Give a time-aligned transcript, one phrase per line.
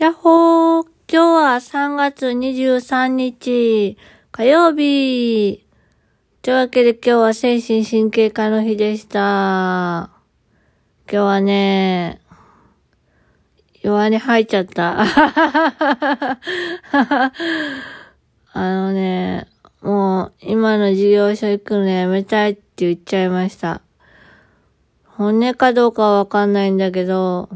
[0.00, 3.98] やっほー今日は3月23日
[4.32, 5.66] 火曜日
[6.40, 10.10] というわけで今日は精神神経科の日でした。
[11.04, 12.22] 今日はね、
[13.82, 15.02] 弱に入っちゃった。
[18.54, 19.48] あのね、
[19.82, 23.82] もう今の事業所行くのやめたいって言っちゃいました。
[25.04, 27.50] 本音かどうかはわかんないんだけど、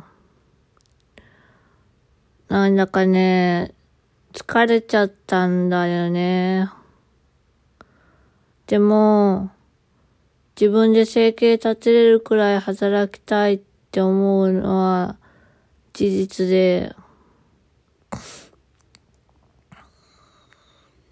[2.48, 3.74] なんだかね、
[4.32, 6.68] 疲れちゃったんだよね。
[8.66, 9.50] でも、
[10.58, 15.16] 自分で生計立てれるくらい働きたいって思うのは
[15.92, 16.94] 事実で、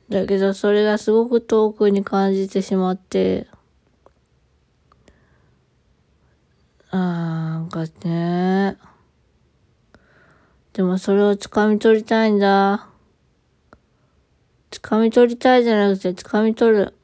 [0.09, 3.49] だけどそれがすごく遠くに感じてしまって、
[6.91, 8.77] あーなんかね、
[10.73, 12.89] でもそれを掴み取りたいんだ。
[14.71, 16.95] 掴み取りたいじゃなくて掴み取る。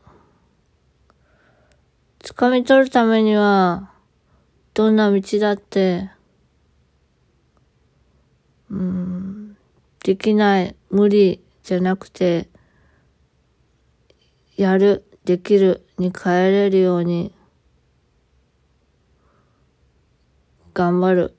[2.20, 3.91] 掴み取るためには、
[4.72, 6.11] どんな道だって、
[8.70, 9.56] うん、
[10.02, 12.48] できない、無理じゃなくて、
[14.56, 17.34] やる、できるに変えれるように、
[20.72, 21.38] 頑張る。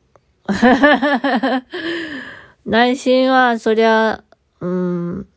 [2.66, 4.24] 内心は、そりゃ、
[4.62, 5.28] うん、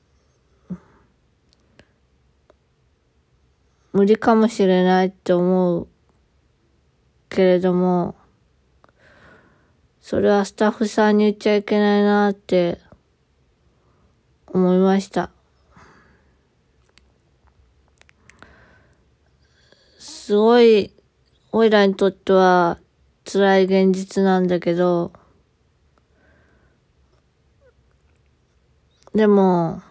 [3.93, 5.89] 無理かもしれないって思う
[7.29, 8.15] けれども、
[10.01, 12.81] それはスタッフさんに言っちゃいけないなって
[14.47, 15.31] 思いました。
[19.99, 20.95] すごい、
[21.53, 22.79] おいらにとっては
[23.25, 25.12] 辛い現実なんだけど、
[29.14, 29.83] でも、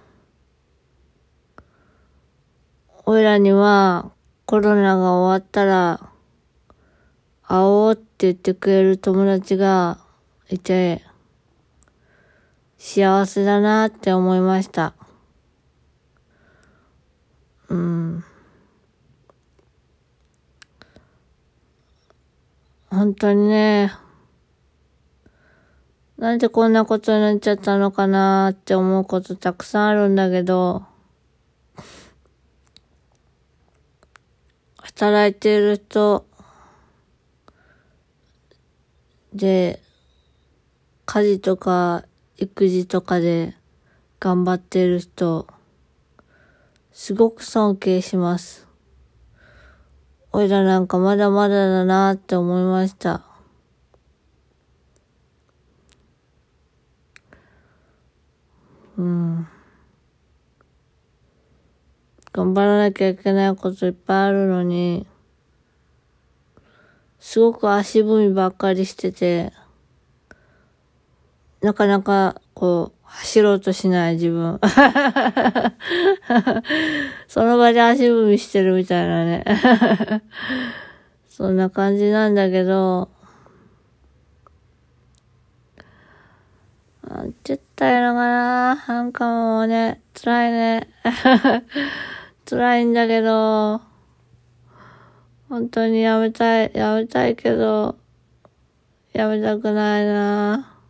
[3.05, 4.11] おいらには
[4.45, 6.11] コロナが終わったら、
[7.43, 9.99] 会おうって言ってくれる友達が
[10.49, 11.03] いて、
[12.77, 15.00] 幸せだなって思いました。
[23.01, 23.91] 本当にね、
[26.17, 30.83] なんでこんなことになっちゃったのかなって思うことたくさんあるんだけど、
[34.75, 36.27] 働いてる人
[39.33, 39.81] で、
[41.07, 42.05] 家事とか
[42.37, 43.55] 育児とかで
[44.19, 45.47] 頑張ってる人、
[46.91, 48.70] すごく尊敬します。
[50.33, 53.21] おいらなんかまだまだだなって思いました。
[58.97, 59.47] うん。
[62.31, 65.05] 頑張らなきゃいけないこといっぱいあるのに、
[67.19, 69.51] すごく足踏みばっかりしてて、
[71.61, 74.57] なかなかこう、走ろうとしない自分。
[77.27, 79.43] その場で足踏みしてるみたいなね。
[81.27, 83.09] そんな感じなんだけど、
[87.07, 90.87] なんて言ったらいいのかななんかもうね、辛いね。
[92.49, 93.81] 辛いんだけど、
[95.49, 97.97] 本当にやめたい、やめたいけど、
[99.11, 100.80] やめたくないな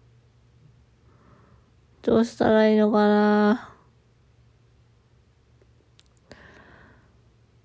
[2.03, 3.69] どうしたらいいのかな？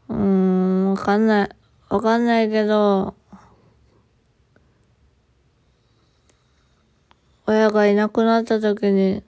[0.09, 1.49] うーん、わかんない。
[1.89, 3.15] わかんないけど、
[7.47, 9.23] 親がいなくなった時に、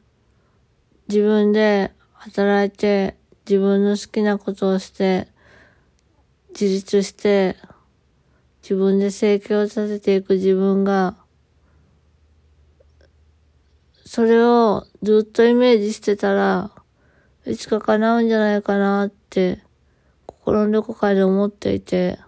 [1.08, 3.16] 自分で働いて、
[3.48, 5.28] 自分の好きなことをして、
[6.50, 7.56] 自立して、
[8.62, 11.16] 自分で生計を立てていく自分が、
[14.08, 16.70] それをずっとイメージしてたら、
[17.44, 19.62] いつか叶うんじゃないかなって、
[20.24, 22.18] 心のどこかで思っていて、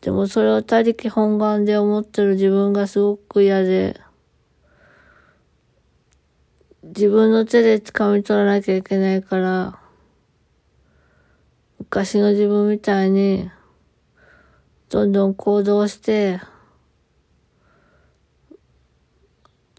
[0.00, 4.00] でもそれを他力本願で思ってる自分がすごく嫌で、
[6.82, 9.78] 自分の手で掴み取らなきゃいけないから、
[11.78, 13.48] 昔の自分みたいに、
[14.88, 16.40] どんどん行動して、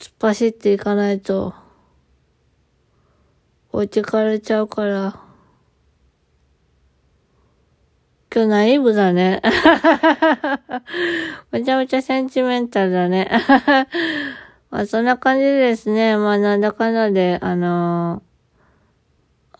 [0.01, 1.53] 突っ走っていかないと、
[3.71, 5.21] 置いてかれちゃうから、
[8.33, 9.43] 今日ナイーブだね。
[11.51, 13.29] めちゃめちゃセンチメンタルだね。
[14.71, 18.23] まあ、そんな感じですね、まあ、なんだかんだで、あの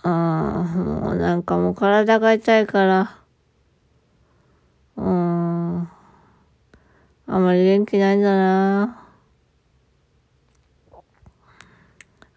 [0.02, 3.16] ー、あもうなんかもう体が痛いから、
[4.98, 5.88] うん、
[7.28, 9.01] あんまり元気ないんだな。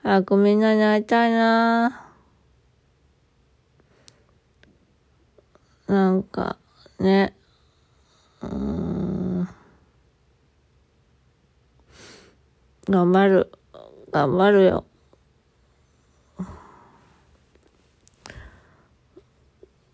[0.04, 2.04] 早くみんなに会いたいな。
[5.86, 6.58] なんか、
[6.98, 7.34] ね。
[8.42, 9.48] うーん。
[12.86, 13.50] 頑張る。
[14.10, 14.84] 頑張るよ。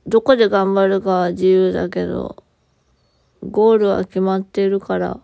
[0.08, 2.42] どこで頑張るかは自由だけど、
[3.48, 5.20] ゴールは決まっているから、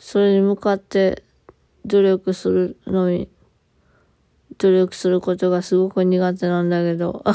[0.00, 1.22] それに向かって
[1.84, 3.28] 努力するのに、
[4.58, 7.24] 努力することがすごく苦手なんだけど。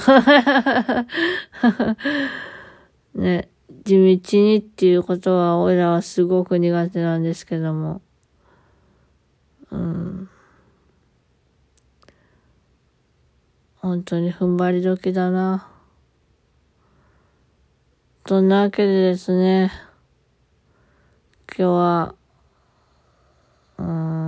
[3.15, 3.49] ね、
[3.83, 8.01] 地道にっていうことは、俺らはすごく苦手なんですけども。
[9.71, 10.29] うん。
[13.77, 15.69] 本当に踏ん張り時だな。
[18.27, 19.71] そんなわけでですね、
[21.57, 22.15] 今日は、
[23.77, 24.26] うん、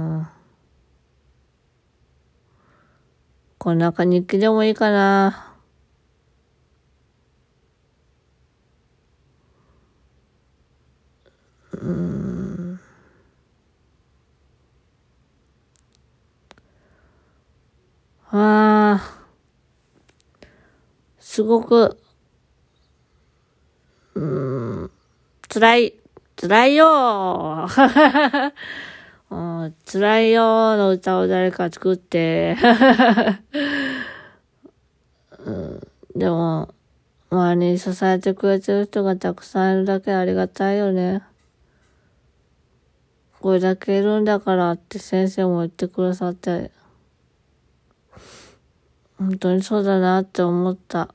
[3.69, 5.53] こんなか日記でもいいかな。
[11.73, 12.79] うん。
[18.31, 19.01] ああ、
[21.19, 21.95] すごく、
[24.15, 24.25] う
[24.85, 24.91] ん、
[25.47, 25.93] 辛い、
[26.35, 27.67] 辛いよ
[29.31, 29.35] う
[29.67, 32.57] ん、辛いよの歌を誰か作って
[35.45, 35.81] うん、
[36.15, 36.73] でも、
[37.29, 41.23] 周りに支えてくれてる人がたくさんいるだけありがたいよね。
[43.39, 46.71] これだけいるんだからって先生も言ってくださって、
[49.17, 51.13] 本当にそうだなって思った。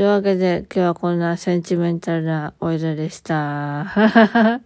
[0.00, 3.92] というわけで、今日はこんなセンチメンタルなお色でした。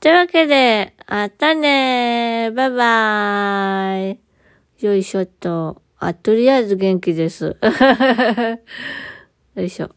[0.00, 4.18] というわけで、あったねバイバーイ
[4.84, 5.80] よいしょっと。
[5.98, 7.56] あ、とりあえず元気です。
[9.56, 9.88] よいしょ。